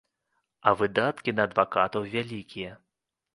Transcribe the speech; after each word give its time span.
А 0.71 0.71
выдаткі 0.79 1.35
на 1.41 1.45
адвакатаў 1.49 2.09
вялікія. 2.15 2.73